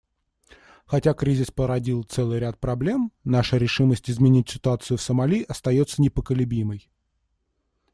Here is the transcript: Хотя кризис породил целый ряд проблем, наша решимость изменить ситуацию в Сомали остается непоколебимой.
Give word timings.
Хотя 0.87 1.13
кризис 1.13 1.51
породил 1.51 2.01
целый 2.01 2.39
ряд 2.39 2.57
проблем, 2.59 3.11
наша 3.23 3.57
решимость 3.57 4.09
изменить 4.09 4.49
ситуацию 4.49 4.97
в 4.97 5.01
Сомали 5.03 5.45
остается 5.47 6.01
непоколебимой. 6.01 6.89